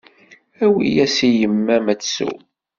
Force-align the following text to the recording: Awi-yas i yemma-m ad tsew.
Awi-yas 0.63 1.17
i 1.27 1.29
yemma-m 1.39 1.85
ad 1.93 1.99
tsew. 2.01 2.35